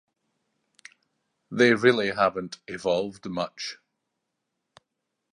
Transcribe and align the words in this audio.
They 1.51 1.75
really 1.75 2.09
haven’t 2.09 2.59
evolved 2.67 3.27
much. 3.29 3.77